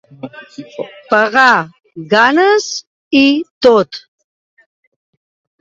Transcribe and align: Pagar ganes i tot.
Pagar 1.11 1.51
ganes 2.13 2.71
i 3.23 3.23
tot. 3.67 4.03